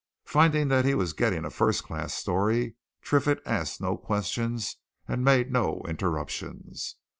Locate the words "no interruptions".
5.51-6.95